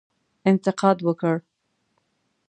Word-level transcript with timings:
انتقاد 0.51 0.97
وکړ. 1.07 1.35